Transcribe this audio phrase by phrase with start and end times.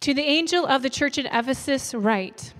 [0.00, 2.52] To the angel of the church at Ephesus, write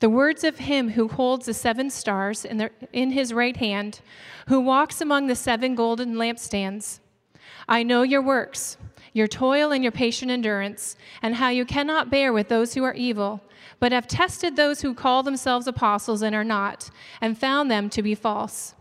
[0.00, 4.00] the words of him who holds the seven stars in, the, in his right hand,
[4.48, 7.00] who walks among the seven golden lampstands.
[7.68, 8.78] I know your works,
[9.12, 12.94] your toil and your patient endurance, and how you cannot bear with those who are
[12.94, 13.42] evil,
[13.78, 18.02] but have tested those who call themselves apostles and are not, and found them to
[18.02, 18.74] be false.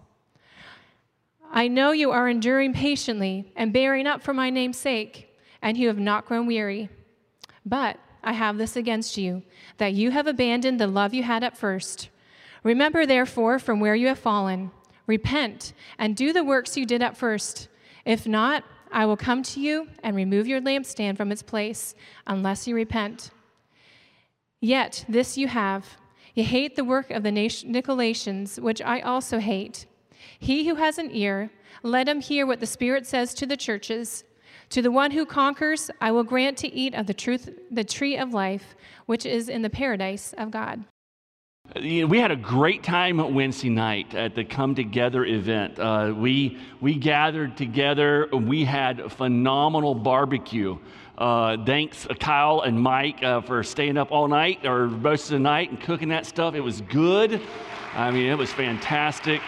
[1.51, 5.87] I know you are enduring patiently and bearing up for my name's sake, and you
[5.87, 6.89] have not grown weary.
[7.65, 9.43] But I have this against you,
[9.77, 12.09] that you have abandoned the love you had at first.
[12.63, 14.71] Remember, therefore, from where you have fallen.
[15.07, 17.67] Repent and do the works you did at first.
[18.05, 21.95] If not, I will come to you and remove your lampstand from its place,
[22.27, 23.31] unless you repent.
[24.59, 25.97] Yet this you have
[26.35, 29.85] you hate the work of the Nicolaitans, which I also hate.
[30.39, 31.51] He who has an ear,
[31.83, 34.23] let him hear what the Spirit says to the churches.
[34.71, 38.17] To the one who conquers, I will grant to eat of the truth, the tree
[38.17, 38.75] of life,
[39.07, 40.83] which is in the paradise of God.
[41.75, 45.79] We had a great time Wednesday night at the Come Together event.
[45.79, 48.27] Uh, we, we gathered together.
[48.31, 50.77] We had a phenomenal barbecue.
[51.17, 55.31] Uh, thanks, uh, Kyle and Mike, uh, for staying up all night or most of
[55.31, 56.55] the night and cooking that stuff.
[56.55, 57.41] It was good.
[57.93, 59.41] I mean, it was fantastic.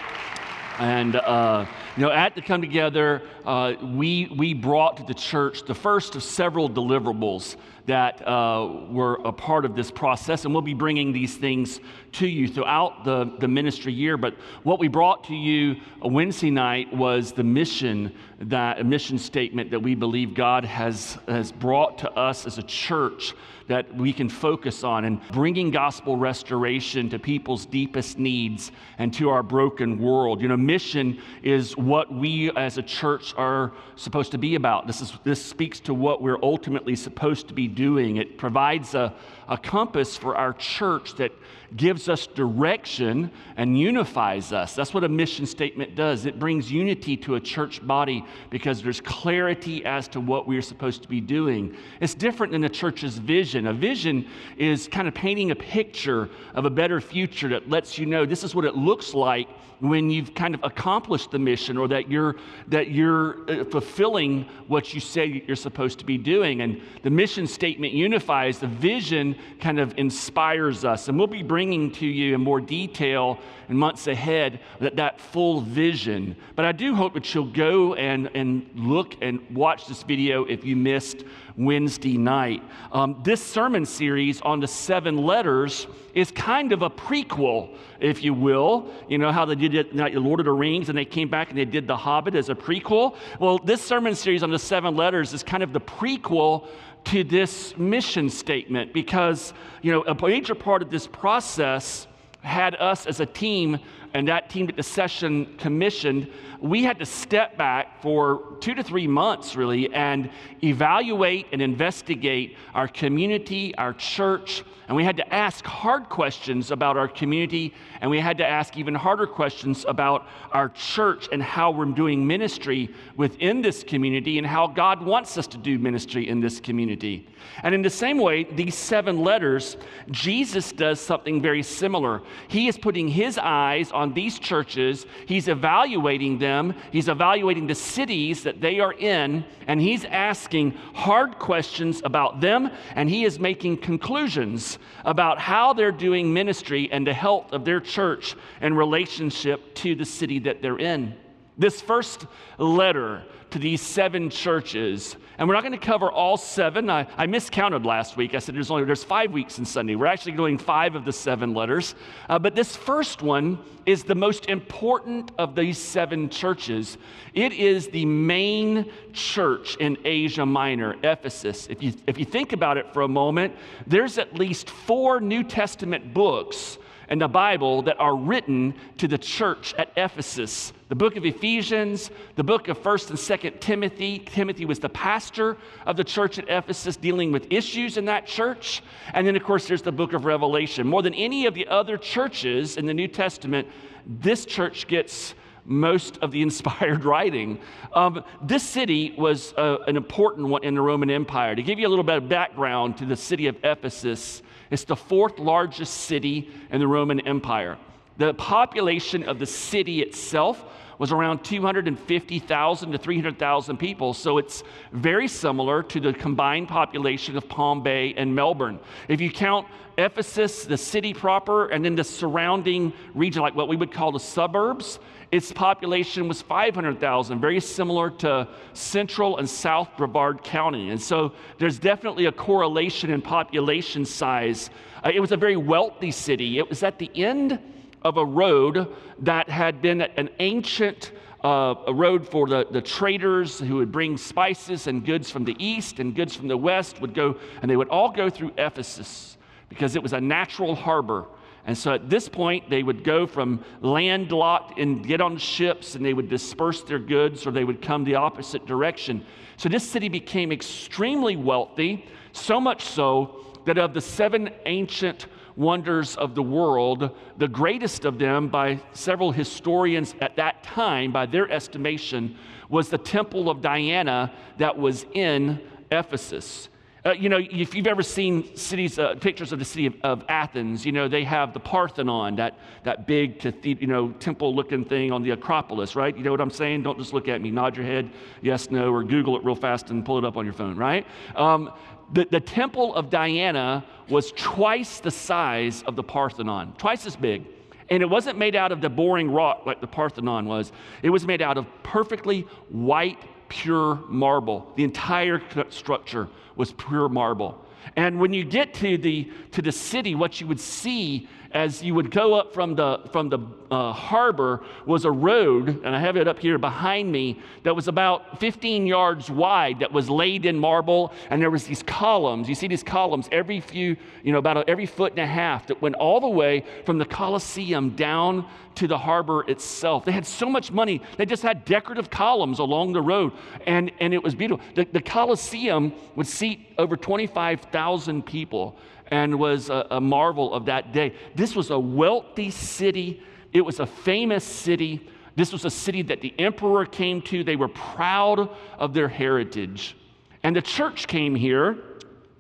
[0.82, 5.64] And uh, you know, at the Come Together, uh, we, we brought to the church
[5.64, 10.44] the first of several deliverables that uh, were a part of this process.
[10.44, 11.80] And we'll be bringing these things
[12.14, 14.18] to you throughout the, the ministry year.
[14.18, 19.70] But what we brought to you Wednesday night was the mission, that a mission statement
[19.70, 23.36] that we believe God has, has brought to us as a church
[23.72, 29.30] that we can focus on and bringing gospel restoration to people's deepest needs and to
[29.30, 30.42] our broken world.
[30.42, 34.88] You know, mission is what we as a church are supposed to be about.
[34.88, 38.18] This, is, this speaks to what we're ultimately supposed to be doing.
[38.18, 39.14] It provides a,
[39.48, 41.32] a compass for our church that
[41.76, 44.76] gives us direction and unifies us.
[44.76, 46.26] That's what a mission statement does.
[46.26, 51.02] It brings unity to a church body because there's clarity as to what we're supposed
[51.04, 51.76] to be doing.
[52.00, 53.68] It's different than a church's vision.
[53.68, 58.06] A vision is kind of painting a picture of a better future that lets you
[58.06, 59.48] know this is what it looks like
[59.82, 62.36] when you've kind of accomplished the mission or that you're
[62.68, 67.48] that you're uh, fulfilling what you say you're supposed to be doing and the mission
[67.48, 72.42] statement unifies the vision kind of inspires us and we'll be bringing to you in
[72.42, 73.40] more detail
[73.70, 78.30] in months ahead that, that full vision but i do hope that you'll go and
[78.34, 81.24] and look and watch this video if you missed
[81.58, 82.64] Wednesday night.
[82.92, 88.34] Um, this sermon series on the seven letters is kind of a prequel, if you
[88.34, 88.92] will.
[89.08, 91.50] You know how they did it, like Lord of the Rings, and they came back
[91.50, 93.16] and they did The Hobbit as a prequel?
[93.40, 96.68] Well, this sermon series on the seven letters is kind of the prequel
[97.06, 102.08] to this mission statement because, you know, a major part of this process
[102.42, 103.80] had us as a team
[104.14, 106.28] and that team that the session commissioned
[106.62, 110.30] we had to step back for two to three months, really, and
[110.64, 116.98] evaluate and investigate our community, our church, and we had to ask hard questions about
[116.98, 121.72] our community, and we had to ask even harder questions about our church and how
[121.72, 126.42] we're doing ministry within this community and how God wants us to do ministry in
[126.42, 127.28] this community.
[127.64, 129.78] And in the same way, these seven letters,
[130.12, 132.22] Jesus does something very similar.
[132.50, 138.44] He is putting his eyes on these churches, he's evaluating them, he's evaluating the cities
[138.44, 143.78] that they are in, and he's asking hard questions about them, and he is making
[143.78, 149.96] conclusions about how they're doing ministry and the health of their church and relationship to
[149.96, 151.16] the city that they're in.
[151.58, 152.26] This first
[152.58, 156.90] letter to these seven churches, and we're not going to cover all seven.
[156.90, 158.34] I, I, miscounted last week.
[158.34, 159.96] I said there's only there's five weeks in Sunday.
[159.96, 161.94] We're actually doing five of the seven letters,
[162.30, 166.98] uh, but this first one is the most important of these seven churches.
[167.34, 171.68] It is the main church in Asia Minor, Ephesus.
[171.70, 173.54] If you if you think about it for a moment,
[173.86, 176.78] there's at least four New Testament books
[177.12, 180.72] in the Bible that are written to the church at Ephesus.
[180.88, 184.20] The book of Ephesians, the book of 1st and 2nd Timothy.
[184.20, 188.82] Timothy was the pastor of the church at Ephesus dealing with issues in that church.
[189.14, 190.88] And then, of course, there's the book of Revelation.
[190.88, 193.68] More than any of the other churches in the New Testament,
[194.06, 195.36] this church gets
[195.66, 197.60] most of the inspired writing.
[197.94, 201.56] Um, this city was uh, an important one in the Roman Empire.
[201.56, 204.96] To give you a little bit of background to the city of Ephesus, it's the
[204.96, 207.78] fourth largest city in the Roman Empire.
[208.18, 210.64] The population of the city itself
[210.98, 214.14] was around 250,000 to 300,000 people.
[214.14, 218.80] So it's very similar to the combined population of Palm Bay and Melbourne.
[219.08, 223.76] If you count Ephesus, the city proper, and then the surrounding region, like what we
[223.76, 225.00] would call the suburbs,
[225.32, 230.90] its population was 500,000, very similar to central and south Brevard County.
[230.90, 234.70] And so there's definitely a correlation in population size.
[235.04, 236.58] Uh, it was a very wealthy city.
[236.58, 237.60] It was at the end
[238.02, 241.14] of a road that had been an ancient
[241.46, 246.00] uh, road for the, the traders who would bring spices and goods from the east
[246.00, 249.38] and goods from the west would go, and they would all go through Ephesus
[249.70, 251.26] because it was a natural harbor
[251.66, 256.04] and so at this point, they would go from landlocked and get on ships and
[256.04, 259.24] they would disperse their goods or they would come the opposite direction.
[259.58, 266.16] So this city became extremely wealthy, so much so that of the seven ancient wonders
[266.16, 271.50] of the world, the greatest of them by several historians at that time, by their
[271.52, 272.36] estimation,
[272.70, 275.62] was the Temple of Diana that was in
[275.92, 276.70] Ephesus.
[277.04, 280.24] Uh, you know, if you've ever seen cities, uh, pictures of the city of, of,
[280.30, 285.24] Athens, you know, they have the Parthenon, that, that big, you know, temple-looking thing on
[285.24, 286.16] the Acropolis, right?
[286.16, 286.84] You know what I'm saying?
[286.84, 288.12] Don't just look at me, nod your head,
[288.42, 291.08] yes, no, or Google it real fast and pull it up on your phone, right?
[291.36, 291.74] Um,
[292.14, 297.46] the, the temple of Diana was twice the size of the Parthenon, twice as big.
[297.90, 300.72] And it wasn't made out of the boring rock like the Parthenon was.
[301.02, 303.20] It was made out of perfectly white,
[303.52, 304.72] pure marble.
[304.78, 307.66] The entire structure was pure marble.
[307.98, 311.94] And when you get to the, to the city, what you would see as you
[311.96, 313.40] would go up from the, from the
[313.70, 317.88] uh, harbor was a road, and I have it up here behind me, that was
[317.88, 322.50] about 15 yards wide that was laid in marble, and there was these columns.
[322.50, 325.82] You see these columns every few, you know, about every foot and a half that
[325.82, 330.06] went all the way from the Colosseum down to the harbor itself.
[330.06, 333.34] They had so much money, they just had decorative columns along the road,
[333.66, 334.66] and, and it was beautiful.
[334.76, 338.78] The, the Colosseum would seat over 25,000 people
[339.12, 341.14] and was a, a marvel of that day.
[341.36, 343.22] This was a wealthy city,
[343.54, 345.08] it was a famous city.
[345.34, 347.44] This was a city that the emperor came to.
[347.44, 349.96] They were proud of their heritage.
[350.44, 351.78] And the church came here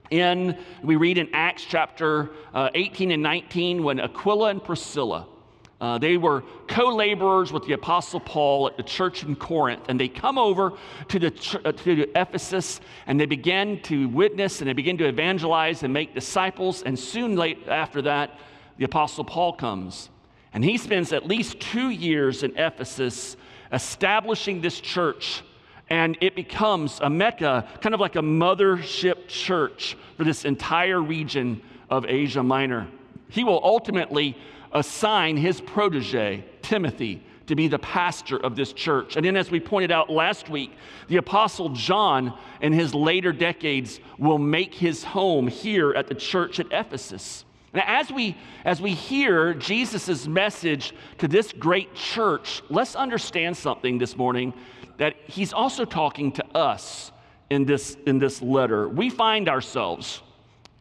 [0.10, 5.28] in, we read in Acts chapter uh, 18 and 19, when Aquila and Priscilla,
[5.81, 10.00] uh, they were co laborers with the Apostle Paul at the church in Corinth, and
[10.00, 10.74] they come over
[11.07, 15.81] to, the uh, to Ephesus and they begin to witness and they begin to evangelize
[15.81, 16.83] and make disciples.
[16.83, 18.38] And soon late after that,
[18.78, 20.10] the Apostle Paul comes.
[20.54, 23.36] And he spends at least two years in Ephesus
[23.72, 25.42] establishing this church.
[25.89, 31.62] And it becomes a Mecca, kind of like a mothership church for this entire region
[31.89, 32.88] of Asia Minor.
[33.30, 34.38] He will ultimately
[34.74, 39.18] assign his protege, Timothy, to be the pastor of this church.
[39.18, 40.72] And then, as we pointed out last week,
[41.08, 46.60] the Apostle John in his later decades will make his home here at the church
[46.60, 47.44] at Ephesus.
[47.74, 53.98] Now, as we, as we hear Jesus' message to this great church, let's understand something
[53.98, 54.54] this morning
[54.98, 57.12] that he's also talking to us
[57.50, 58.88] in this, in this letter.
[58.88, 60.22] We find ourselves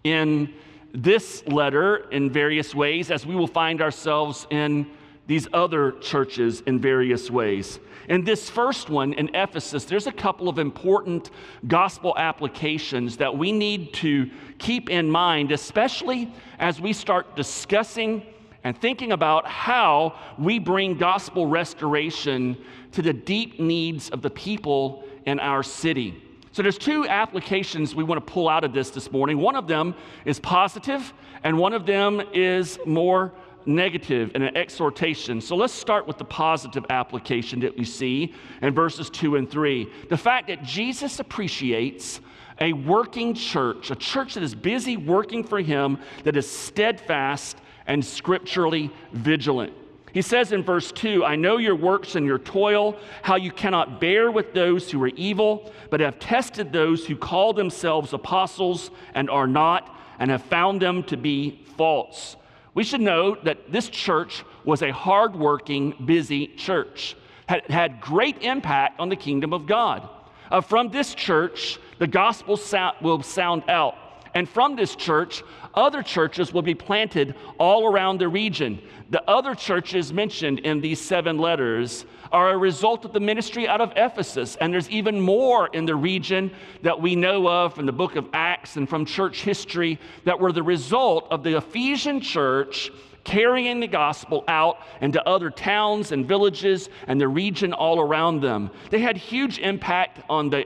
[0.05, 0.53] in
[0.93, 4.91] this letter in various ways, as we will find ourselves in
[5.27, 7.79] these other churches in various ways.
[8.09, 11.31] In this first one in Ephesus, there's a couple of important
[11.69, 14.29] gospel applications that we need to
[14.59, 18.27] keep in mind, especially as we start discussing
[18.65, 22.57] and thinking about how we bring gospel restoration
[22.91, 26.21] to the deep needs of the people in our city.
[26.53, 29.39] So there's two applications we want to pull out of this this morning.
[29.39, 31.13] One of them is positive,
[31.45, 33.33] and one of them is more
[33.67, 35.41] negative and an exhortation.
[35.41, 39.89] So let's start with the positive application that we see in verses 2 and 3.
[40.09, 42.21] The fact that Jesus appreciates
[42.61, 48.05] a working church, a church that is busy working for him, that is steadfast and
[48.05, 49.73] scripturally vigilant.
[50.13, 54.01] He says in verse 2 I know your works and your toil, how you cannot
[54.01, 59.31] bear with those who are evil, but have tested those who call themselves apostles and
[59.31, 62.37] are not, and have found them to be false.
[62.75, 69.01] We should note that this church was a hardworking, busy church, had, had great impact
[69.01, 70.09] on the kingdom of God.
[70.51, 72.59] Uh, from this church, the gospel
[73.01, 73.95] will sound out
[74.35, 75.43] And from this church,
[75.75, 78.81] other churches will be planted all around the region.
[79.11, 83.81] The other churches mentioned in these seven letters are a result of the ministry out
[83.81, 84.57] of Ephesus.
[84.57, 88.29] And there's even more in the region that we know of from the book of
[88.33, 92.91] Acts and from church history that were the result of the Ephesian church
[93.25, 98.71] carrying the gospel out into other towns and villages and the region all around them.
[98.91, 100.65] They had huge impact on the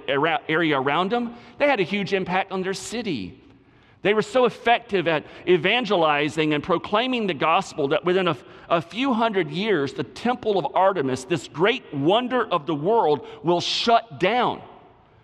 [0.49, 1.35] area around them.
[1.59, 3.44] They had a huge impact on their city.
[4.05, 8.37] They were so effective at evangelizing and proclaiming the gospel that within a,
[8.69, 13.63] a, few hundred years, the temple of Artemis, this great wonder of the world, will
[13.63, 14.61] shut down.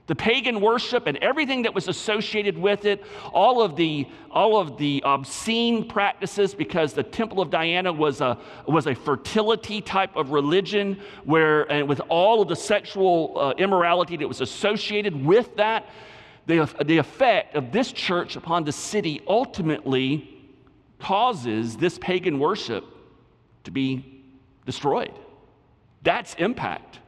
[0.07, 4.79] The pagan worship and everything that was associated with it, all of the, all of
[4.79, 10.31] the obscene practices, because the Temple of Diana was a, was a fertility type of
[10.31, 15.87] religion, where, and with all of the sexual uh, immorality that was associated with that,
[16.51, 20.37] the, the effect of this church upon the city ultimately
[20.99, 22.85] causes this pagan worship
[23.65, 24.25] to be
[24.67, 25.13] destroyed.
[26.03, 26.99] That's impact.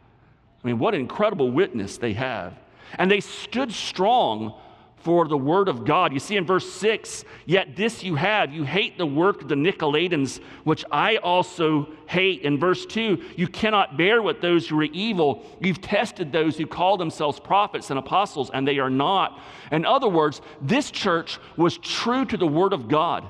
[0.62, 2.54] I mean, what incredible witness they have.
[2.98, 4.54] And they stood strong
[5.02, 6.12] for the word of God.
[6.12, 9.54] You see in verse 6, yet this you have, you hate the work of the
[9.54, 12.42] Nicolaitans, which I also hate.
[12.42, 15.44] In verse 2, you cannot bear with those who are evil.
[15.60, 19.40] You've tested those who call themselves prophets and apostles, and they are not.
[19.72, 23.28] In other words, this church was true to the word of God.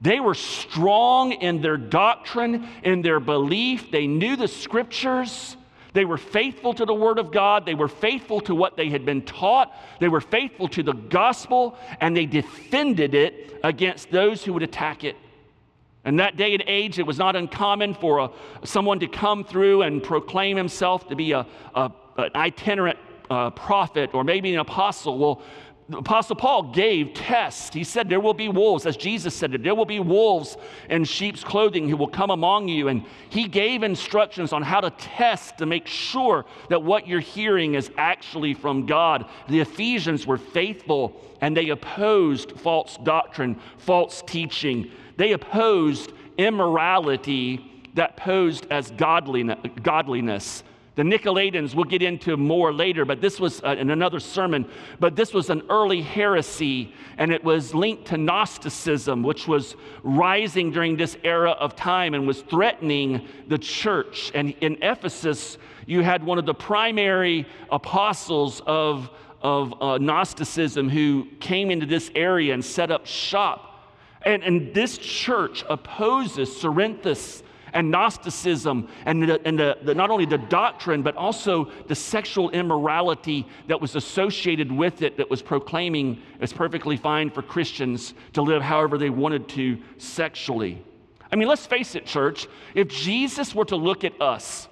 [0.00, 3.90] They were strong in their doctrine, in their belief.
[3.90, 5.56] They knew the scriptures.
[5.98, 7.66] They were faithful to the Word of God.
[7.66, 9.76] They were faithful to what they had been taught.
[9.98, 15.02] They were faithful to the gospel, and they defended it against those who would attack
[15.02, 15.16] it.
[16.04, 18.30] In that day and age, it was not uncommon for a,
[18.62, 24.10] someone to come through and proclaim himself to be a, a an itinerant uh, prophet
[24.14, 25.18] or maybe an apostle.
[25.18, 25.42] Well,
[25.90, 27.72] Apostle Paul gave tests.
[27.72, 30.58] He said, There will be wolves, as Jesus said, there will be wolves
[30.90, 32.88] in sheep's clothing who will come among you.
[32.88, 37.74] And he gave instructions on how to test to make sure that what you're hearing
[37.74, 39.24] is actually from God.
[39.48, 44.90] The Ephesians were faithful and they opposed false doctrine, false teaching.
[45.16, 50.62] They opposed immorality that posed as godliness.
[50.98, 54.68] The Nicolaitans we'll get into more later, but this was uh, in another sermon.
[54.98, 60.72] But this was an early heresy, and it was linked to Gnosticism, which was rising
[60.72, 64.32] during this era of time and was threatening the church.
[64.34, 69.08] And in Ephesus, you had one of the primary apostles of,
[69.40, 73.94] of uh, Gnosticism who came into this area and set up shop.
[74.22, 80.26] And, and this church opposes Cerinthus and Gnosticism and, the, and the, the, not only
[80.26, 86.20] the doctrine, but also the sexual immorality that was associated with it, that was proclaiming
[86.40, 90.82] it's perfectly fine for Christians to live however they wanted to sexually.
[91.30, 94.68] I mean, let's face it, church, if Jesus were to look at us,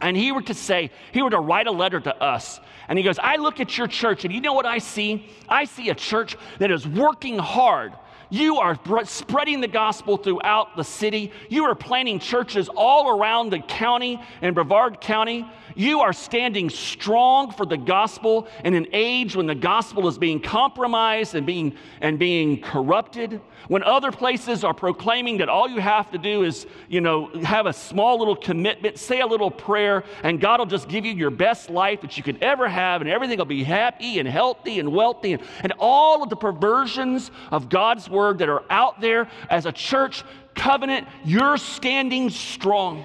[0.00, 3.04] and he were to say, he were to write a letter to us, and he
[3.04, 5.28] goes, I look at your church, and you know what I see?
[5.48, 7.92] I see a church that is working hard
[8.32, 11.32] you are spreading the gospel throughout the city.
[11.50, 15.46] You are planting churches all around the county in Brevard County.
[15.74, 20.40] You are standing strong for the gospel in an age when the gospel is being
[20.40, 23.38] compromised and being, and being corrupted.
[23.68, 27.66] When other places are proclaiming that all you have to do is, you know, have
[27.66, 31.30] a small little commitment, say a little prayer, and God will just give you your
[31.30, 34.90] best life that you could ever have, and everything will be happy and healthy and
[34.90, 39.66] wealthy, and, and all of the perversions of God's word that are out there as
[39.66, 40.24] a church
[40.54, 43.04] covenant, you're standing strong.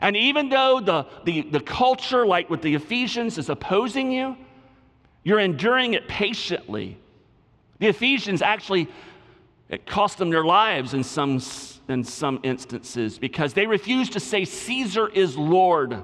[0.00, 4.36] And even though the, the, the culture, like with the Ephesians, is opposing you,
[5.22, 6.98] you're enduring it patiently.
[7.78, 8.88] The Ephesians actually,
[9.68, 11.40] it cost them their lives in some,
[11.88, 16.02] in some instances because they refused to say Caesar is Lord.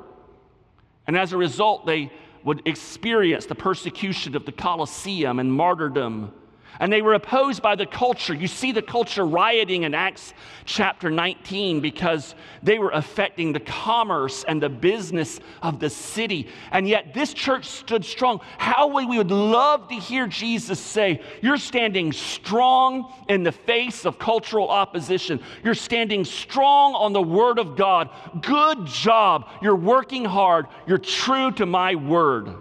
[1.07, 2.13] And as a result, they
[2.45, 6.33] would experience the persecution of the Colosseum and martyrdom
[6.81, 8.35] and they were opposed by the culture.
[8.35, 14.45] You see the culture rioting in Acts chapter 19 because they were affecting the commerce
[14.47, 16.49] and the business of the city.
[16.73, 18.41] And yet this church stood strong.
[18.59, 24.19] How we would love to hear Jesus say, You're standing strong in the face of
[24.19, 25.41] cultural opposition.
[25.63, 28.11] You're standing strong on the word of God.
[28.43, 29.49] Good job.
[29.63, 30.67] You're working hard.
[30.87, 32.55] You're true to my word.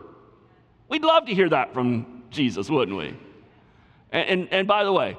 [0.88, 3.15] We'd love to hear that from Jesus, wouldn't we?
[4.12, 5.17] And, and, and by the way,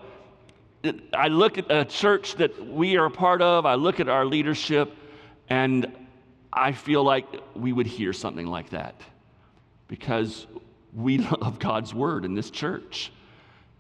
[1.12, 4.24] I look at a church that we are a part of, I look at our
[4.24, 4.94] leadership,
[5.48, 5.92] and
[6.52, 9.00] I feel like we would hear something like that
[9.88, 10.46] because
[10.94, 13.12] we love God's word in this church.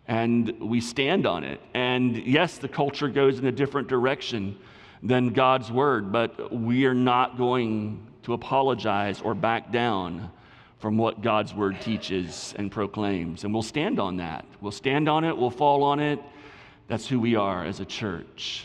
[0.08, 1.60] and we stand on it.
[1.74, 4.56] And yes, the culture goes in a different direction
[5.02, 10.30] than God's word, but we are not going to apologize or back down
[10.78, 13.44] from what God's word teaches and proclaims.
[13.44, 14.44] And we'll stand on that.
[14.60, 16.20] We'll stand on it, we'll fall on it.
[16.88, 18.64] That's who we are as a church.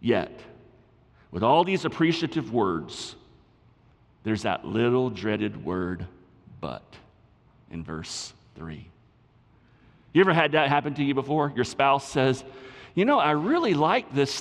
[0.00, 0.40] Yet,
[1.30, 3.14] with all these appreciative words,
[4.24, 6.06] there's that little dreaded word,
[6.60, 6.82] but,
[7.70, 8.86] in verse 3.
[10.12, 11.52] You ever had that happen to you before?
[11.54, 12.44] Your spouse says,
[12.94, 14.32] You know, I really like this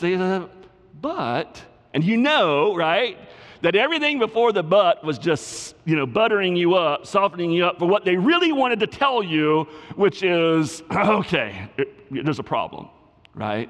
[1.00, 1.62] but,
[1.94, 3.18] and you know, right?
[3.62, 7.77] That everything before the but was just, you know, buttering you up, softening you up
[7.77, 11.89] for what they really wanted to tell you, which is, okay, it,
[12.25, 12.89] there's a problem,
[13.36, 13.70] right?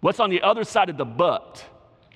[0.00, 1.64] What's on the other side of the but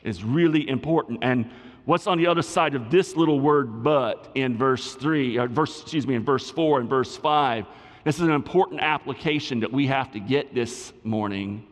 [0.02, 1.20] is really important.
[1.22, 1.50] And
[1.84, 5.82] what's on the other side of this little word but in verse 3, or verse,
[5.82, 7.66] excuse me, in verse 4 and verse 5
[8.04, 11.66] this is an important application that we have to get this morning.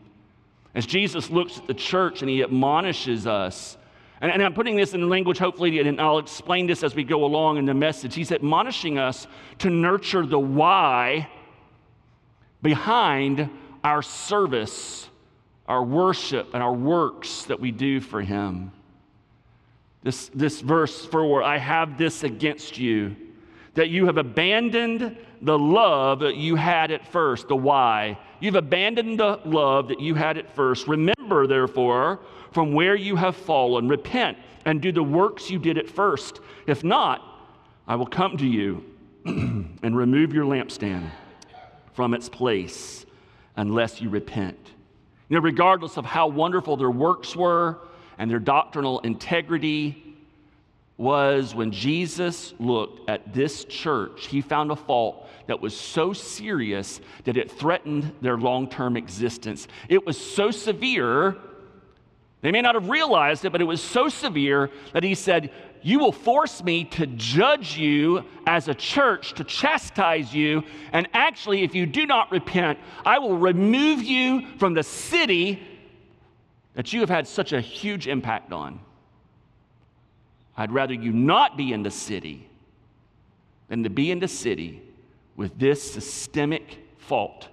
[0.74, 3.76] As Jesus looks at the church and he admonishes us,
[4.22, 7.24] and, and I'm putting this in language, hopefully, and I'll explain this as we go
[7.24, 8.14] along in the message.
[8.14, 9.26] He's admonishing us
[9.58, 11.28] to nurture the why
[12.62, 13.50] behind
[13.82, 15.08] our service,
[15.66, 18.70] our worship, and our works that we do for him.
[20.04, 23.16] This, this verse 4 I have this against you,
[23.74, 28.16] that you have abandoned the love that you had at first, the why.
[28.38, 30.86] You've abandoned the love that you had at first.
[30.86, 32.20] Remember, therefore,
[32.52, 36.40] from where you have fallen, repent and do the works you did at first.
[36.66, 37.22] If not,
[37.86, 38.84] I will come to you
[39.24, 41.10] and remove your lampstand
[41.94, 43.04] from its place
[43.56, 44.58] unless you repent.
[45.28, 47.78] You know, regardless of how wonderful their works were
[48.18, 50.12] and their doctrinal integrity,
[51.02, 57.00] was when Jesus looked at this church, he found a fault that was so serious
[57.24, 59.66] that it threatened their long term existence.
[59.88, 61.36] It was so severe,
[62.42, 66.00] they may not have realized it, but it was so severe that he said, You
[66.00, 71.74] will force me to judge you as a church, to chastise you, and actually, if
[71.74, 75.62] you do not repent, I will remove you from the city
[76.74, 78.80] that you have had such a huge impact on.
[80.56, 82.48] I'd rather you not be in the city
[83.68, 84.82] than to be in the city
[85.36, 87.48] with this systemic fault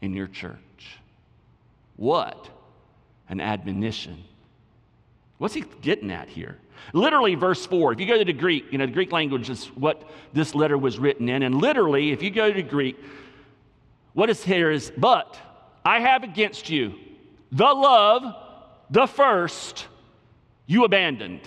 [0.00, 0.58] in your church.
[1.96, 2.48] What
[3.28, 4.24] an admonition.
[5.42, 6.56] What's he getting at here?
[6.92, 9.66] Literally, verse 4, if you go to the Greek, you know, the Greek language is
[9.74, 11.42] what this letter was written in.
[11.42, 12.96] And literally, if you go to Greek,
[14.12, 15.36] what is here is, but
[15.84, 16.94] I have against you
[17.50, 18.22] the love,
[18.88, 19.88] the first,
[20.66, 21.40] you abandoned.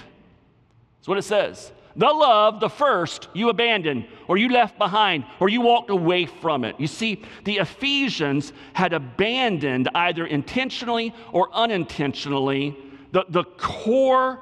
[0.98, 1.72] That's what it says.
[1.96, 6.66] The love, the first, you abandoned, or you left behind, or you walked away from
[6.66, 6.78] it.
[6.82, 12.76] You see, the Ephesians had abandoned, either intentionally or unintentionally,
[13.16, 14.42] the, the core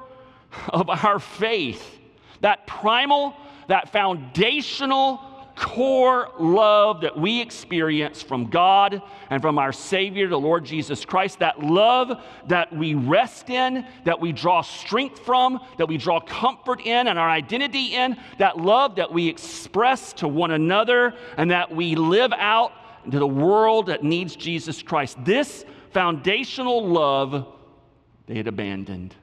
[0.68, 2.00] of our faith.
[2.40, 3.36] That primal,
[3.68, 5.20] that foundational
[5.54, 11.38] core love that we experience from God and from our Savior, the Lord Jesus Christ,
[11.38, 16.80] that love that we rest in, that we draw strength from, that we draw comfort
[16.80, 21.72] in and our identity in, that love that we express to one another and that
[21.72, 22.72] we live out
[23.08, 25.16] to the world that needs Jesus Christ.
[25.24, 27.54] This foundational love
[28.26, 29.14] they had abandoned.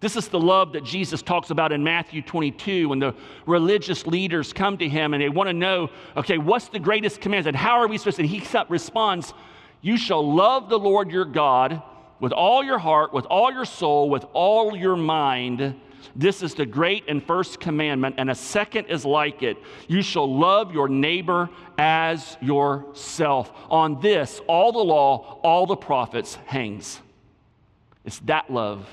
[0.00, 4.52] This is the love that Jesus talks about in Matthew 22 when the religious leaders
[4.52, 7.46] come to him and they want to know, okay, what's the greatest command?
[7.46, 8.22] And how are we supposed to?
[8.22, 9.34] And he responds,
[9.82, 11.82] You shall love the Lord your God
[12.18, 15.78] with all your heart, with all your soul, with all your mind.
[16.16, 19.58] This is the great and first commandment, and a second is like it.
[19.86, 23.52] You shall love your neighbor as yourself.
[23.68, 27.00] On this, all the law, all the prophets hangs.
[28.04, 28.86] It's that love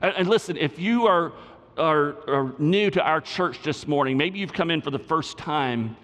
[0.00, 1.32] and, and listen, if you are,
[1.76, 5.38] are, are, new to our church this morning, maybe you've come in for the first
[5.38, 5.96] time,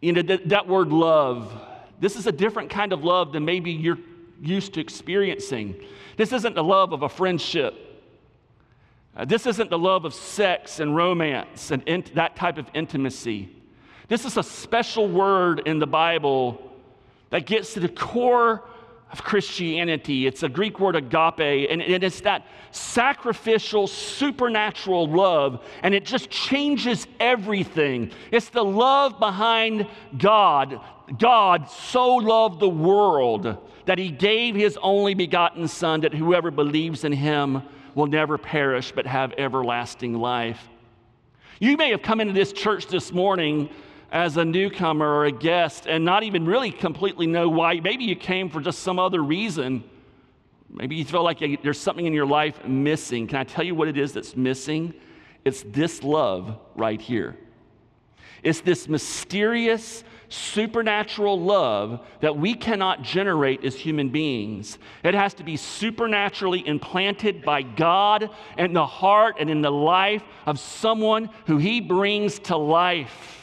[0.00, 1.52] you know, that, that word love,
[2.00, 3.98] this is a different kind of love than maybe you're
[4.40, 5.80] used to experiencing.
[6.16, 7.74] This isn't the love of a friendship.
[9.16, 13.48] Uh, this isn't the love of sex and romance and that type of intimacy.
[14.06, 16.72] This is a special word in the Bible
[17.30, 18.62] that gets to the core
[19.10, 20.26] of Christianity.
[20.26, 27.06] It's a Greek word agape, and it's that sacrificial, supernatural love, and it just changes
[27.18, 28.10] everything.
[28.30, 29.86] It's the love behind
[30.18, 30.80] God.
[31.18, 37.04] God so loved the world that he gave his only begotten Son, that whoever believes
[37.04, 37.62] in him
[37.94, 40.68] will never perish but have everlasting life.
[41.58, 43.70] You may have come into this church this morning
[44.10, 47.80] as a newcomer or a guest and not even really completely know why.
[47.80, 49.84] Maybe you came for just some other reason.
[50.70, 53.26] Maybe you feel like there's something in your life missing.
[53.26, 54.94] Can I tell you what it is that's missing?
[55.44, 57.36] It's this love right here.
[58.42, 64.78] It's this mysterious, supernatural love that we cannot generate as human beings.
[65.02, 70.22] It has to be supernaturally implanted by God in the heart and in the life
[70.46, 73.37] of someone who He brings to life.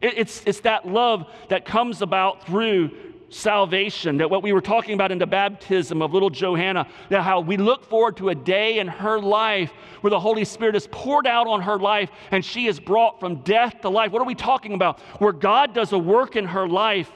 [0.00, 2.90] It's, it's that love that comes about through
[3.30, 7.40] salvation, that what we were talking about in the baptism of little Johanna, that how
[7.40, 11.26] we look forward to a day in her life where the Holy Spirit is poured
[11.26, 14.12] out on her life and she is brought from death to life.
[14.12, 15.00] What are we talking about?
[15.20, 17.10] Where God does a work in her life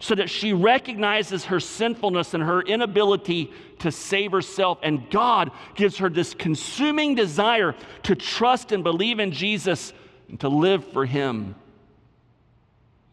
[0.00, 4.78] so that she recognizes her sinfulness and her inability to save herself.
[4.82, 7.74] And God gives her this consuming desire
[8.04, 9.92] to trust and believe in Jesus
[10.28, 11.56] and to live for Him.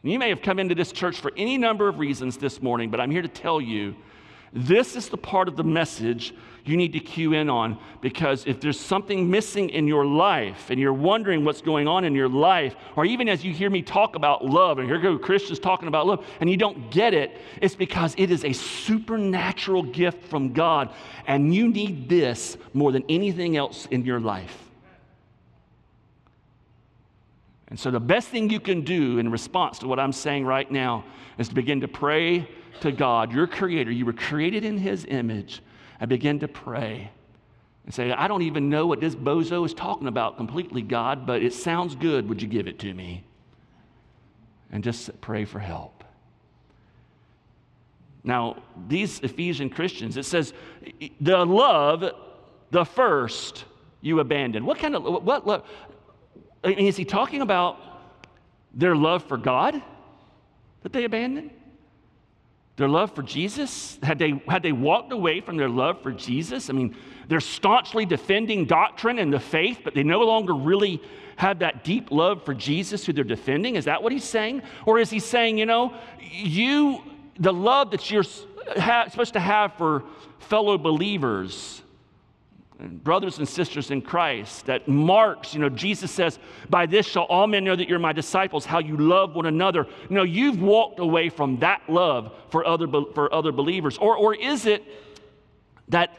[0.06, 3.02] You may have come into this church for any number of reasons this morning, but
[3.02, 3.96] I'm here to tell you
[4.54, 8.62] this is the part of the message you need to cue in on because if
[8.62, 12.76] there's something missing in your life and you're wondering what's going on in your life,
[12.96, 16.06] or even as you hear me talk about love, and here go Christians talking about
[16.06, 20.94] love, and you don't get it, it's because it is a supernatural gift from God,
[21.26, 24.65] and you need this more than anything else in your life.
[27.68, 30.70] And so, the best thing you can do in response to what I'm saying right
[30.70, 31.04] now
[31.38, 32.48] is to begin to pray
[32.82, 33.92] to God, your creator.
[33.92, 35.62] You were created in his image,
[36.00, 37.12] and begin to pray
[37.86, 41.44] and say, I don't even know what this bozo is talking about completely, God, but
[41.44, 42.28] it sounds good.
[42.28, 43.24] Would you give it to me?
[44.72, 46.04] And just pray for help.
[48.24, 50.52] Now, these Ephesian Christians, it says,
[51.22, 52.12] the love,
[52.72, 53.66] the first,
[54.02, 54.66] you abandoned.
[54.66, 55.66] What kind of, what, what,
[56.66, 57.80] I mean, is he talking about
[58.74, 59.82] their love for God
[60.82, 61.52] that they abandoned?
[62.78, 63.98] Their love for Jesus?
[64.04, 66.70] Had they, had they walked away from their love for Jesus?
[66.70, 66.96] I mean,
[67.28, 71.02] they're staunchly defending doctrine and the faith, but they no longer really
[71.38, 73.76] have that deep love for Jesus who they're defending.
[73.76, 74.62] Is that what he's saying?
[74.86, 77.02] Or is he saying, you know, you,
[77.40, 80.04] the love that you're supposed to have for
[80.40, 81.82] fellow believers,
[82.80, 87.48] brothers and sisters in Christ that marks, you know, Jesus says, By this shall all
[87.48, 89.88] men know that you're my disciples, how you love one another.
[90.10, 93.98] You know, you've walked away from that love for other, for other believers.
[93.98, 94.84] Or, or is it
[95.90, 96.18] that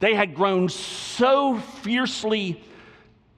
[0.00, 2.62] they had grown so fiercely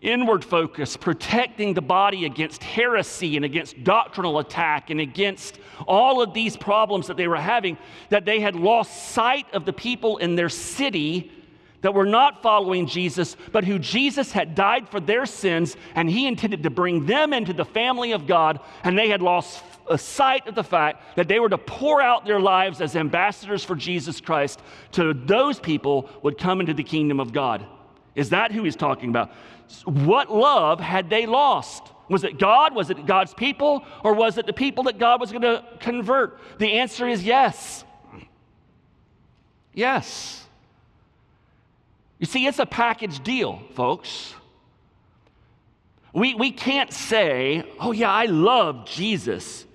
[0.00, 6.32] inward focused, protecting the body against heresy and against doctrinal attack and against all of
[6.32, 7.76] these problems that they were having,
[8.08, 11.32] that they had lost sight of the people in their city
[11.80, 16.26] that were not following Jesus, but who Jesus had died for their sins, and he
[16.26, 20.46] intended to bring them into the family of God, and they had lost a sight
[20.46, 24.20] of the fact that they were to pour out their lives as ambassadors for Jesus
[24.20, 24.60] Christ
[24.92, 27.64] to those people would come into the kingdom of God.
[28.14, 29.30] Is that who he's talking about?
[29.84, 31.92] What love had they lost?
[32.08, 32.74] Was it God?
[32.74, 33.84] Was it God's people?
[34.02, 36.40] Or was it the people that God was going to convert?
[36.58, 37.84] The answer is yes.
[39.72, 40.47] Yes.
[42.18, 44.34] You see, it's a package deal, folks.
[46.12, 49.66] We, we can't say, oh, yeah, I love Jesus,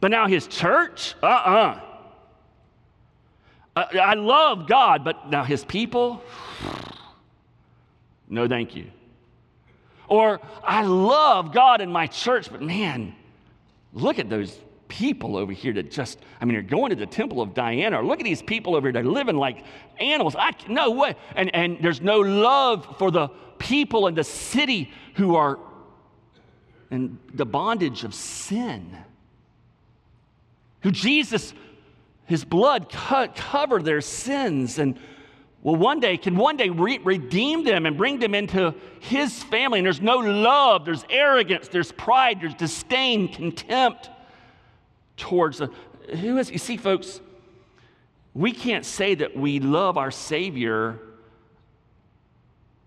[0.00, 1.14] but now his church?
[1.22, 1.80] Uh uh-uh.
[3.76, 3.98] uh.
[3.98, 6.22] I love God, but now his people?
[8.32, 8.86] No, thank you.
[10.06, 13.12] Or I love God in my church, but man,
[13.92, 14.56] look at those
[14.90, 18.04] people over here that just, I mean, they're going to the temple of Diana, or
[18.04, 19.64] look at these people over here, they're living like
[19.98, 20.36] animals.
[20.36, 21.14] I, no way.
[21.34, 25.58] And, and there's no love for the people in the city who are
[26.90, 28.96] in the bondage of sin.
[30.82, 31.54] Who Jesus,
[32.26, 34.98] his blood cut, covered their sins and
[35.62, 39.78] will one day, can one day re- redeem them and bring them into his family.
[39.78, 44.10] And there's no love, there's arrogance, there's pride, there's disdain, contempt
[45.20, 45.70] towards the,
[46.16, 47.20] who is, you see, folks,
[48.34, 50.98] we can't say that we love our Savior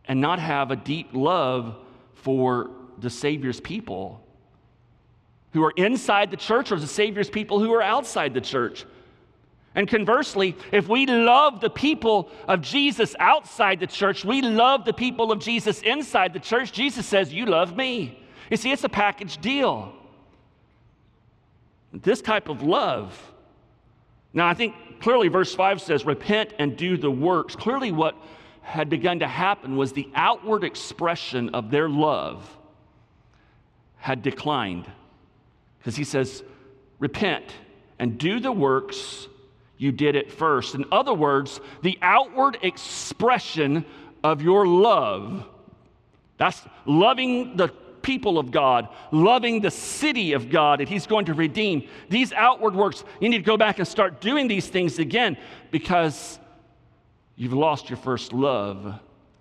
[0.06, 1.76] and not have a deep love
[2.16, 4.22] for the Savior's people
[5.54, 8.86] who are inside the church or the Savior's people who are outside the church.
[9.76, 14.94] And conversely, if we love the people of Jesus outside the church, we love the
[14.94, 18.20] people of Jesus inside the church, Jesus says, You love me.
[18.50, 19.94] You see, it's a package deal.
[21.94, 23.18] This type of love.
[24.34, 27.56] Now, I think clearly verse 5 says, Repent and do the works.
[27.56, 28.16] Clearly, what
[28.64, 32.58] had begun to happen was the outward expression of their love
[33.98, 34.86] had declined.
[35.78, 36.44] Because he says,
[37.00, 37.46] repent
[38.00, 39.28] and do the works
[39.78, 40.76] you did at first.
[40.76, 43.86] In other words, the outward expression
[44.24, 45.46] of your love.
[46.38, 47.70] That's loving the
[48.04, 51.88] people of God, loving the city of God that He's going to redeem.
[52.10, 55.38] These outward works, you need to go back and start doing these things again
[55.72, 56.38] because
[57.36, 59.00] you've lost your first love.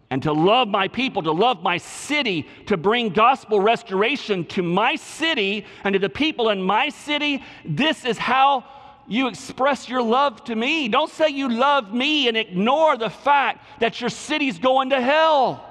[0.09, 4.95] And to love my people, to love my city, to bring gospel restoration to my
[4.97, 8.65] city and to the people in my city, this is how
[9.09, 10.89] you express your love to me.
[10.89, 15.69] Don't say you love me and ignore the fact that your city's going to hell.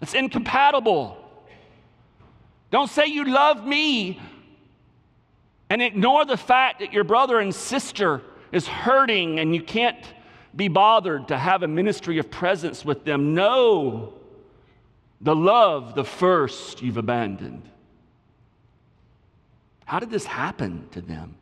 [0.00, 1.21] It's incompatible.
[2.72, 4.18] Don't say you love me
[5.68, 10.04] and ignore the fact that your brother and sister is hurting and you can't
[10.56, 13.34] be bothered to have a ministry of presence with them.
[13.34, 14.14] No,
[15.20, 17.68] the love, the first, you've abandoned.
[19.84, 21.34] How did this happen to them?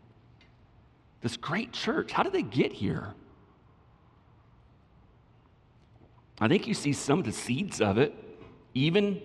[1.20, 3.14] This great church, how did they get here?
[6.40, 8.14] I think you see some of the seeds of it,
[8.74, 9.20] even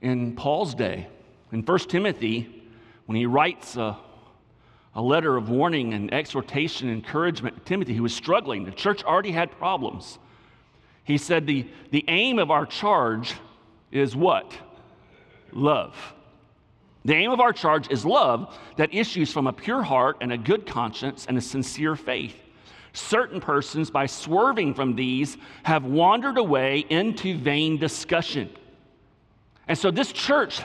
[0.00, 1.06] in Paul's day.
[1.52, 2.64] In 1 Timothy,
[3.06, 3.98] when he writes a,
[4.94, 9.02] a letter of warning and exhortation and encouragement to Timothy, who was struggling, the church
[9.04, 10.18] already had problems.
[11.04, 13.34] He said, The, the aim of our charge
[13.90, 14.52] is what?
[15.52, 15.96] Love.
[17.04, 20.38] The aim of our charge is love that issues from a pure heart and a
[20.38, 22.36] good conscience and a sincere faith.
[22.92, 28.50] Certain persons, by swerving from these, have wandered away into vain discussion.
[29.70, 30.62] And so this church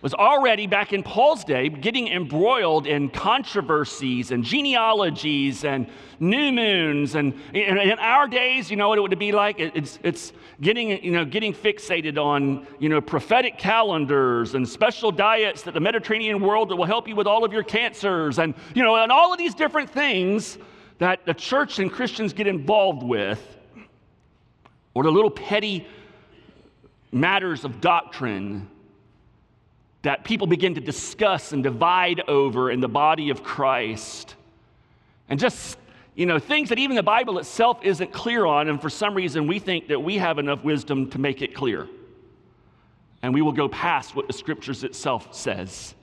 [0.00, 5.88] was already back in Paul's day getting embroiled in controversies and genealogies and
[6.20, 7.16] new moons.
[7.16, 9.58] And in our days, you know what it would be like?
[9.58, 15.62] It's, it's getting, you know, getting fixated on you know, prophetic calendars and special diets
[15.62, 18.84] that the Mediterranean world that will help you with all of your cancers and, you
[18.84, 20.58] know, and all of these different things
[20.98, 23.58] that the church and Christians get involved with,
[24.94, 25.88] or the little petty
[27.14, 28.68] matters of doctrine
[30.02, 34.34] that people begin to discuss and divide over in the body of Christ.
[35.30, 35.78] And just,
[36.14, 39.46] you know, things that even the Bible itself isn't clear on, and for some reason
[39.46, 41.88] we think that we have enough wisdom to make it clear.
[43.22, 45.94] And we will go past what the scriptures itself says.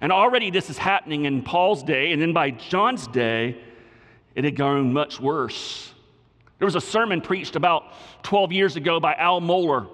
[0.00, 3.58] And already this is happening in Paul's day, and then by John's day,
[4.34, 5.92] it had grown much worse.
[6.58, 9.88] There was a sermon preached about 12 years ago by Al Mohler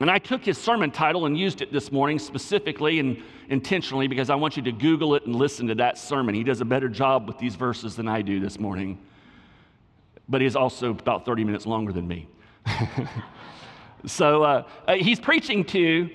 [0.00, 4.30] and I took his sermon title and used it this morning specifically and intentionally because
[4.30, 6.34] I want you to Google it and listen to that sermon.
[6.34, 8.98] He does a better job with these verses than I do this morning.
[10.28, 12.28] But he's also about 30 minutes longer than me.
[14.06, 16.10] so uh, uh, he's preaching to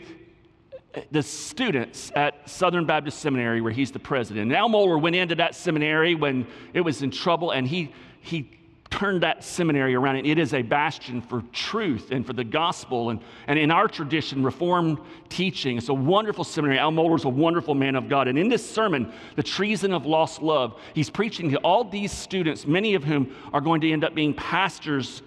[1.11, 4.43] the students at Southern Baptist Seminary, where he's the president.
[4.43, 7.91] And Al Mohler went into that seminary when it was in trouble, and he,
[8.21, 8.49] he
[8.93, 13.09] turned that seminary around, and it is a bastion for truth and for the gospel.
[13.09, 16.77] And, and in our tradition, Reformed teaching, it's a wonderful seminary.
[16.77, 18.27] Al Mohler's a wonderful man of God.
[18.27, 22.67] And in this sermon, The Treason of Lost Love, he's preaching to all these students,
[22.67, 25.23] many of whom are going to end up being pastors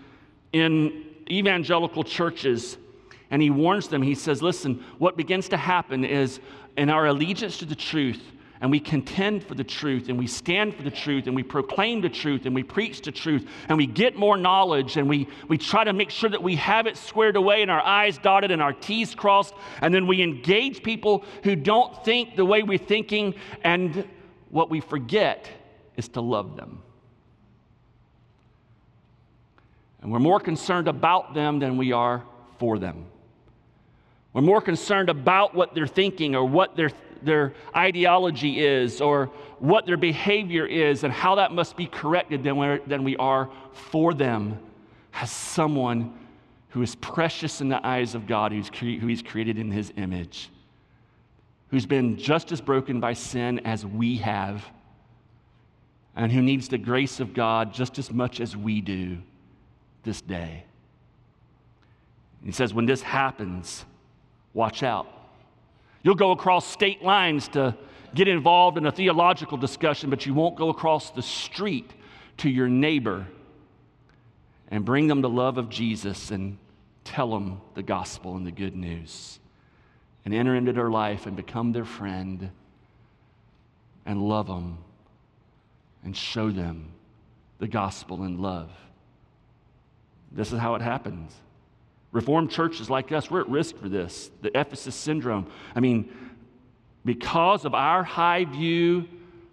[0.52, 2.78] in evangelical churches.
[3.32, 6.38] And he warns them, he says, Listen, what begins to happen is
[6.76, 8.22] in our allegiance to the truth,
[8.60, 12.00] and we contend for the truth and we stand for the truth and we proclaim
[12.00, 15.58] the truth and we preach the truth and we get more knowledge and we, we
[15.58, 18.62] try to make sure that we have it squared away and our I's dotted and
[18.62, 19.54] our T's crossed.
[19.82, 23.34] And then we engage people who don't think the way we're thinking.
[23.62, 24.08] And
[24.50, 25.48] what we forget
[25.96, 26.82] is to love them.
[30.00, 32.22] And we're more concerned about them than we are
[32.58, 33.06] for them.
[34.32, 36.92] We're more concerned about what they're thinking or what they're
[37.24, 39.26] their ideology is or
[39.58, 44.14] what their behavior is and how that must be corrected than, than we are for
[44.14, 44.58] them
[45.14, 46.12] as someone
[46.70, 49.92] who is precious in the eyes of God, who's cre- who He's created in His
[49.96, 50.50] image,
[51.70, 54.64] who's been just as broken by sin as we have,
[56.14, 59.18] and who needs the grace of God just as much as we do
[60.02, 60.64] this day.
[62.44, 63.84] He says, when this happens,
[64.54, 65.08] watch out.
[66.06, 67.76] You'll go across state lines to
[68.14, 71.90] get involved in a theological discussion, but you won't go across the street
[72.36, 73.26] to your neighbor
[74.68, 76.58] and bring them the love of Jesus and
[77.02, 79.40] tell them the gospel and the good news
[80.24, 82.52] and enter into their life and become their friend
[84.04, 84.78] and love them
[86.04, 86.92] and show them
[87.58, 88.70] the gospel and love.
[90.30, 91.32] This is how it happens.
[92.12, 94.30] Reformed churches like us, we're at risk for this.
[94.42, 95.46] The Ephesus syndrome.
[95.74, 96.12] I mean,
[97.04, 99.08] because of our high view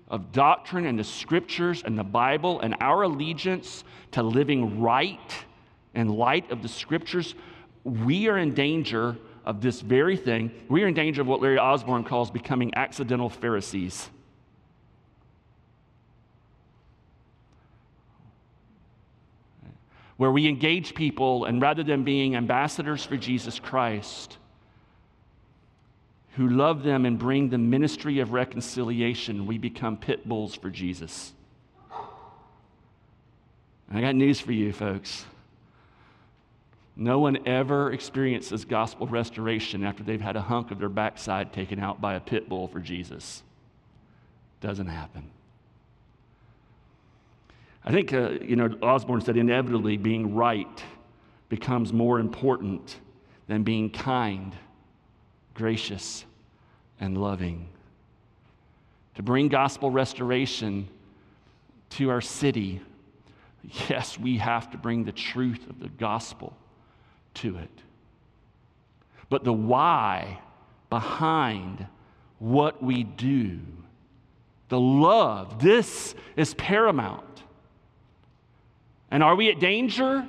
[0.07, 5.45] of doctrine and the scriptures and the Bible and our allegiance to living right
[5.93, 7.35] in light of the scriptures,
[7.83, 10.51] we are in danger of this very thing.
[10.69, 14.09] We are in danger of what Larry Osborne calls becoming accidental Pharisees.
[20.23, 24.37] Where we engage people, and rather than being ambassadors for Jesus Christ,
[26.37, 31.33] who love them and bring the ministry of reconciliation, we become pit bulls for Jesus.
[33.89, 35.25] And I got news for you, folks.
[36.95, 41.79] No one ever experiences gospel restoration after they've had a hunk of their backside taken
[41.79, 43.43] out by a pit bull for Jesus.
[44.61, 45.31] Doesn't happen.
[47.85, 50.83] I think, uh, you know, Osborne said inevitably being right
[51.49, 52.99] becomes more important
[53.47, 54.55] than being kind,
[55.53, 56.25] gracious,
[56.99, 57.67] and loving.
[59.15, 60.87] To bring gospel restoration
[61.91, 62.81] to our city,
[63.89, 66.55] yes, we have to bring the truth of the gospel
[67.35, 67.81] to it.
[69.29, 70.39] But the why
[70.89, 71.85] behind
[72.39, 73.59] what we do,
[74.69, 77.32] the love, this is paramount.
[79.13, 80.27] And are we at danger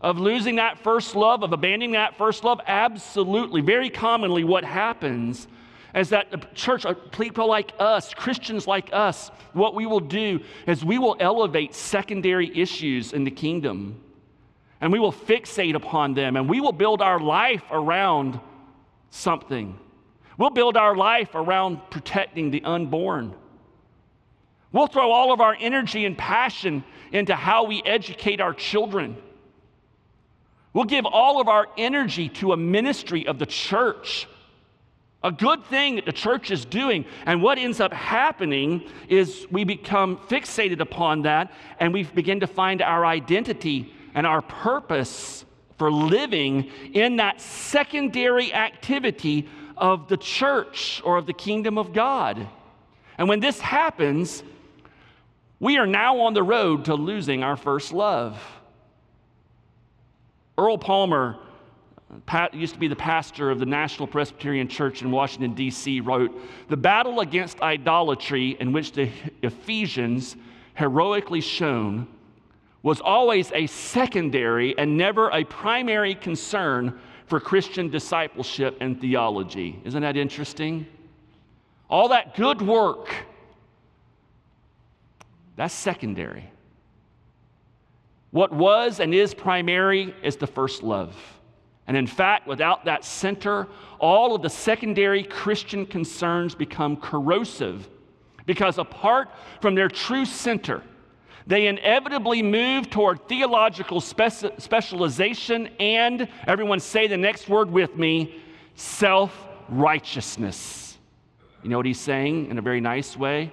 [0.00, 2.60] of losing that first love, of abandoning that first love?
[2.66, 3.60] Absolutely.
[3.60, 5.46] Very commonly, what happens
[5.94, 10.40] is that the church, uh, people like us, Christians like us, what we will do
[10.66, 14.02] is we will elevate secondary issues in the kingdom
[14.80, 18.40] and we will fixate upon them and we will build our life around
[19.10, 19.78] something.
[20.36, 23.36] We'll build our life around protecting the unborn.
[24.72, 29.16] We'll throw all of our energy and passion into how we educate our children.
[30.72, 34.28] We'll give all of our energy to a ministry of the church.
[35.24, 37.04] A good thing that the church is doing.
[37.26, 42.46] And what ends up happening is we become fixated upon that and we begin to
[42.46, 45.44] find our identity and our purpose
[45.78, 52.46] for living in that secondary activity of the church or of the kingdom of God.
[53.16, 54.42] And when this happens,
[55.60, 58.40] we are now on the road to losing our first love.
[60.56, 61.38] Earl Palmer
[62.52, 66.32] used to be the pastor of the National Presbyterian Church in Washington, D.C., wrote
[66.68, 69.10] The battle against idolatry, in which the
[69.42, 70.36] Ephesians
[70.74, 72.06] heroically shone,
[72.82, 79.80] was always a secondary and never a primary concern for Christian discipleship and theology.
[79.84, 80.86] Isn't that interesting?
[81.90, 83.14] All that good work,
[85.58, 86.48] that's secondary.
[88.30, 91.16] What was and is primary is the first love.
[91.88, 93.66] And in fact, without that center,
[93.98, 97.88] all of the secondary Christian concerns become corrosive
[98.46, 100.80] because apart from their true center,
[101.48, 108.40] they inevitably move toward theological speci- specialization and, everyone say the next word with me,
[108.76, 110.98] self righteousness.
[111.64, 113.50] You know what he's saying in a very nice way?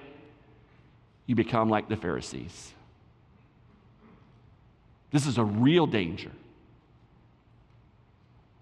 [1.26, 2.72] You become like the Pharisees.
[5.10, 6.30] This is a real danger.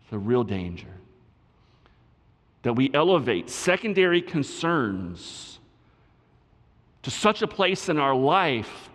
[0.04, 0.88] It's a real danger
[2.62, 5.58] that we elevate secondary concerns
[7.02, 8.88] to such a place in our life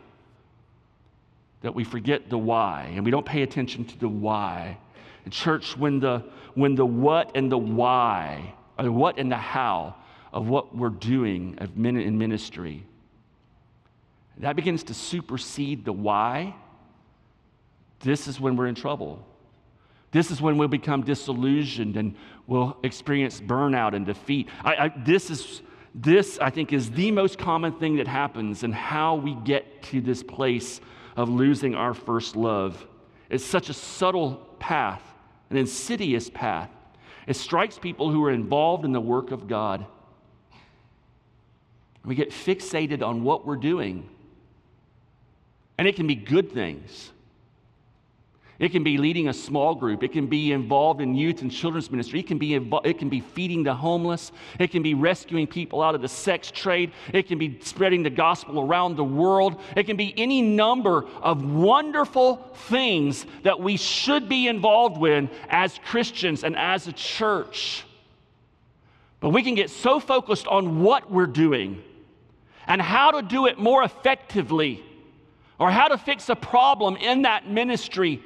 [1.61, 4.77] that we forget the why and we don't pay attention to the why.
[5.25, 6.23] In church, when the,
[6.55, 9.95] when the what and the why, or the what and the how
[10.33, 12.83] of what we're doing in ministry,
[14.39, 16.55] that begins to supersede the why,
[17.99, 19.25] this is when we're in trouble.
[20.11, 22.15] This is when we'll become disillusioned and
[22.47, 24.47] we'll experience burnout and defeat.
[24.63, 25.61] I, I, this, is,
[25.93, 30.01] this, I think, is the most common thing that happens and how we get to
[30.01, 30.81] this place
[31.15, 32.87] of losing our first love.
[33.29, 35.03] It's such a subtle path,
[35.49, 36.69] an insidious path.
[37.27, 39.85] It strikes people who are involved in the work of God.
[42.03, 44.09] We get fixated on what we're doing.
[45.79, 47.13] And it can be good things.
[48.59, 50.03] It can be leading a small group.
[50.03, 52.19] It can be involved in youth and children's ministry.
[52.19, 54.33] It can be, invo- it can be feeding the homeless.
[54.59, 56.91] It can be rescuing people out of the sex trade.
[57.13, 59.61] It can be spreading the gospel around the world.
[59.77, 62.35] It can be any number of wonderful
[62.67, 67.85] things that we should be involved with as Christians and as a church.
[69.21, 71.81] But we can get so focused on what we're doing
[72.67, 74.83] and how to do it more effectively
[75.59, 78.23] or how to fix a problem in that ministry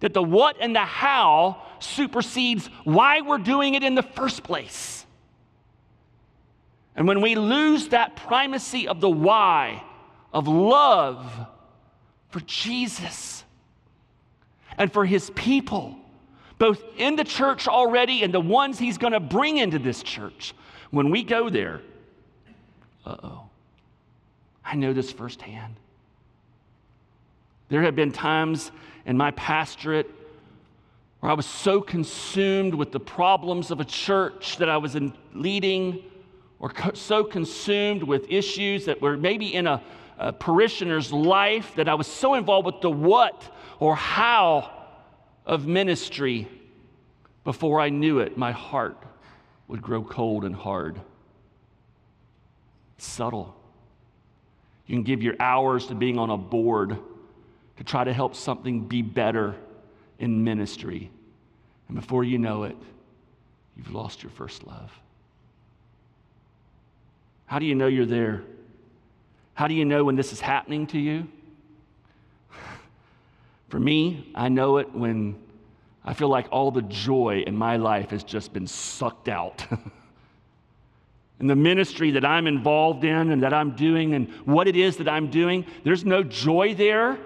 [0.00, 5.06] that the what and the how supersedes why we're doing it in the first place.
[6.94, 9.82] And when we lose that primacy of the why,
[10.32, 11.30] of love
[12.30, 13.44] for Jesus
[14.78, 15.96] and for his people,
[16.58, 20.54] both in the church already and the ones he's going to bring into this church,
[20.90, 21.82] when we go there,
[23.04, 23.42] uh oh,
[24.64, 25.74] I know this firsthand.
[27.68, 28.70] There have been times
[29.04, 30.10] in my pastorate
[31.20, 34.96] where I was so consumed with the problems of a church that I was
[35.34, 36.02] leading,
[36.60, 39.82] or co- so consumed with issues that were maybe in a,
[40.18, 43.42] a parishioner's life that I was so involved with the what
[43.80, 44.70] or how
[45.44, 46.48] of ministry.
[47.44, 48.98] Before I knew it, my heart
[49.68, 51.00] would grow cold and hard.
[52.98, 53.54] subtle.
[54.86, 56.98] You can give your hours to being on a board
[57.76, 59.54] to try to help something be better
[60.18, 61.10] in ministry.
[61.88, 62.76] And before you know it,
[63.76, 64.90] you've lost your first love.
[67.46, 68.42] How do you know you're there?
[69.54, 71.28] How do you know when this is happening to you?
[73.68, 75.38] For me, I know it when
[76.04, 79.66] I feel like all the joy in my life has just been sucked out.
[81.40, 84.96] and the ministry that I'm involved in and that I'm doing and what it is
[84.96, 87.18] that I'm doing, there's no joy there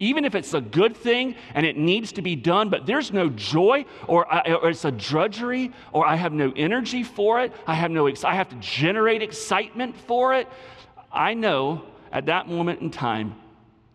[0.00, 3.28] even if it's a good thing and it needs to be done, but there's no
[3.28, 7.74] joy or, I, or, it's a drudgery or I have no energy for it, I
[7.74, 10.48] have, no, I have to generate excitement for it,
[11.12, 13.36] I know at that moment in time,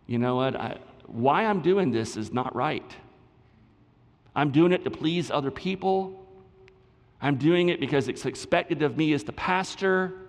[0.06, 2.94] you know what, I, why I'm doing this is not right.
[4.34, 6.24] I'm doing it to please other people.
[7.20, 10.25] I'm doing it because it's expected of me as the pastor.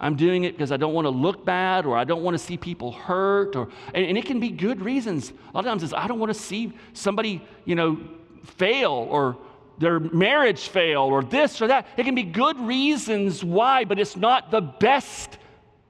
[0.00, 2.38] I'm doing it because I don't want to look bad or I don't want to
[2.38, 5.30] see people hurt or and, and, it can be good reasons.
[5.30, 8.00] A lot of times it's I don't want to see somebody, you know,
[8.44, 9.36] fail or
[9.78, 11.86] their marriage fail or this or that.
[11.96, 15.36] It can be good reasons why, but it's not the best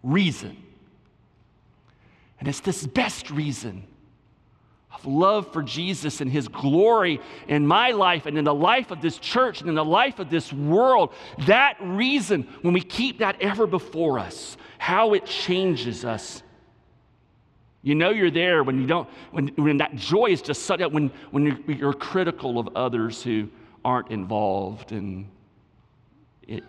[0.02, 0.56] reason.
[2.40, 3.84] And it's this best reason
[5.06, 9.18] love for Jesus and his glory in my life and in the life of this
[9.18, 11.12] church and in the life of this world.
[11.46, 16.42] That reason, when we keep that ever before us, how it changes us.
[17.82, 21.10] You know you're there when you don't, when, when that joy is just such when,
[21.30, 23.48] when you're, you're critical of others who
[23.84, 25.28] aren't involved and
[26.46, 26.64] it,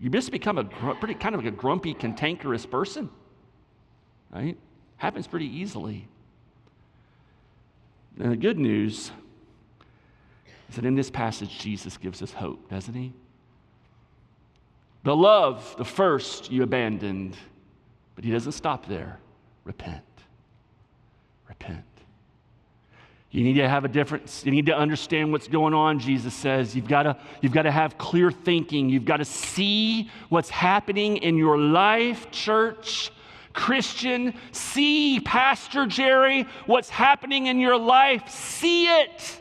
[0.00, 3.08] you just become a pretty kind of like a grumpy, cantankerous person,
[4.32, 4.58] right?
[4.96, 6.08] Happens pretty easily.
[8.18, 9.10] And the good news
[10.68, 13.12] is that in this passage, Jesus gives us hope, doesn't he?
[15.04, 17.36] The love, the first you abandoned,
[18.14, 19.18] but he doesn't stop there.
[19.64, 20.04] Repent.
[21.48, 21.84] Repent.
[23.32, 24.44] You need to have a difference.
[24.44, 26.76] You need to understand what's going on, Jesus says.
[26.76, 28.90] You've got to, you've got to have clear thinking.
[28.90, 33.10] You've got to see what's happening in your life, church.
[33.52, 38.28] Christian, see, Pastor Jerry, what's happening in your life.
[38.28, 39.40] See it.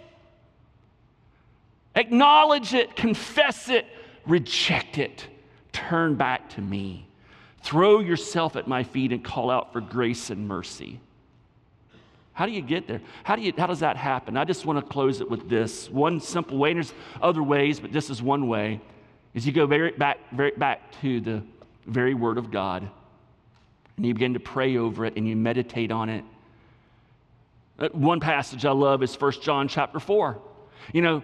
[1.95, 3.85] Acknowledge it, confess it,
[4.25, 5.27] reject it.
[5.71, 7.07] Turn back to me.
[7.63, 10.99] Throw yourself at my feet and call out for grace and mercy.
[12.33, 13.01] How do you get there?
[13.23, 14.37] How, do you, how does that happen?
[14.37, 16.71] I just want to close it with this one simple way.
[16.71, 18.81] And there's other ways, but this is one way.
[19.33, 21.43] Is you go very back, very back to the
[21.85, 22.89] very Word of God
[24.01, 26.25] and you begin to pray over it and you meditate on it.
[27.91, 30.41] One passage I love is 1 John chapter 4.
[30.91, 31.23] You know,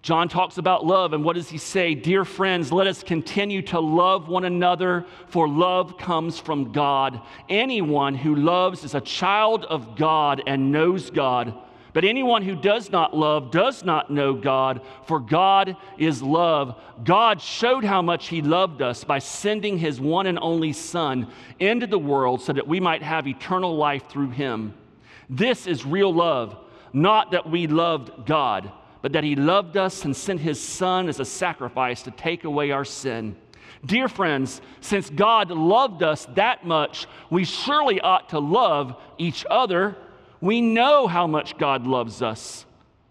[0.00, 1.94] John talks about love, and what does he say?
[1.94, 7.20] Dear friends, let us continue to love one another, for love comes from God.
[7.50, 11.52] Anyone who loves is a child of God and knows God.
[11.92, 16.80] But anyone who does not love does not know God, for God is love.
[17.04, 21.28] God showed how much He loved us by sending His one and only Son
[21.58, 24.74] into the world so that we might have eternal life through Him.
[25.28, 26.56] This is real love,
[26.92, 28.70] not that we loved God,
[29.02, 32.70] but that He loved us and sent His Son as a sacrifice to take away
[32.70, 33.36] our sin.
[33.84, 39.96] Dear friends, since God loved us that much, we surely ought to love each other.
[40.40, 42.64] We know how much God loves us,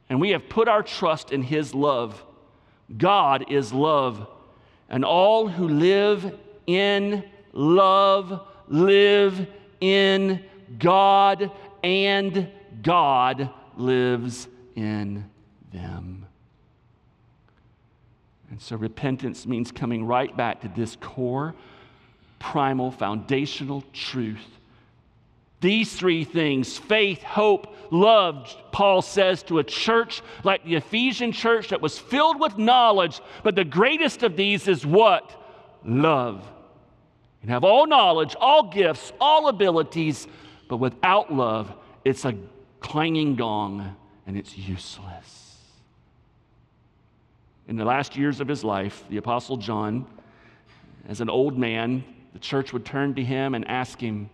[0.10, 2.24] and we have put our trust in His love.
[2.98, 4.28] God is love,
[4.90, 7.24] and all who live in
[7.54, 9.48] love live
[9.82, 10.44] in
[10.78, 11.52] God,
[11.84, 12.50] and
[12.82, 15.30] God lives in
[15.74, 16.26] them.
[18.50, 21.56] And so repentance means coming right back to this core,
[22.40, 24.59] primal, foundational truth
[25.62, 31.70] these three things faith, hope, love, Paul says to a church like the Ephesian church
[31.70, 35.36] that was filled with knowledge, but the greatest of these is what?
[35.84, 36.48] love.
[37.44, 40.28] You have all knowledge, all gifts, all abilities,
[40.68, 42.36] but without love, it's a
[42.80, 43.96] clanging gong
[44.28, 45.58] and it's useless.
[47.68, 50.06] In the last years of his life, the Apostle John,
[51.08, 52.04] as an old man,
[52.34, 54.30] the church would turn to him and ask him,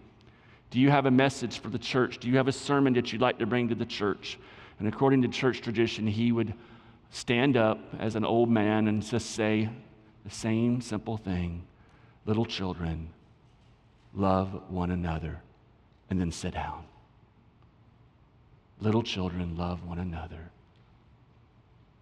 [0.75, 2.17] Do you have a message for the church?
[2.17, 4.37] Do you have a sermon that you'd like to bring to the church?
[4.77, 6.53] And according to church tradition, he would
[7.11, 9.69] stand up as an old man and just say
[10.25, 11.63] the same simple thing
[12.25, 13.07] Little children,
[14.13, 15.39] love one another,
[16.09, 16.83] and then sit down.
[18.81, 20.51] Little children, love one another.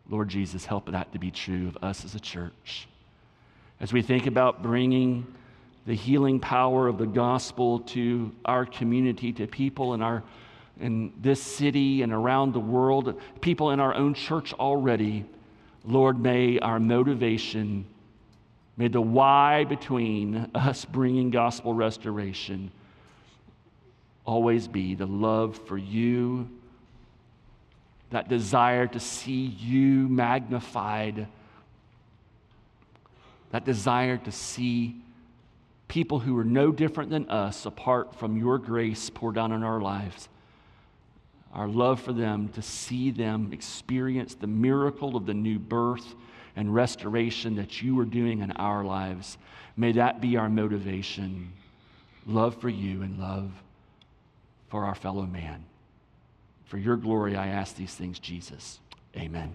[0.09, 2.87] Lord Jesus, help that to be true of us as a church.
[3.79, 5.27] As we think about bringing
[5.85, 10.23] the healing power of the gospel to our community, to people in, our,
[10.79, 15.25] in this city and around the world, people in our own church already,
[15.83, 17.85] Lord, may our motivation,
[18.77, 22.71] may the why between us bringing gospel restoration
[24.25, 26.49] always be the love for you,
[28.11, 31.27] that desire to see you magnified,
[33.51, 34.95] that desire to see
[35.87, 39.81] people who are no different than us apart from your grace poured down on our
[39.81, 40.29] lives.
[41.53, 46.15] Our love for them, to see them experience the miracle of the new birth
[46.55, 49.37] and restoration that you are doing in our lives.
[49.77, 51.51] May that be our motivation
[52.25, 53.51] love for you and love
[54.69, 55.63] for our fellow man.
[56.65, 58.79] For your glory, I ask these things, Jesus.
[59.15, 59.53] Amen.